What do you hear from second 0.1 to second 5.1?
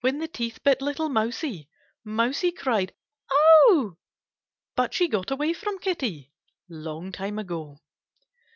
the teeth bit little Mousie, Mousie cried, Oh! But she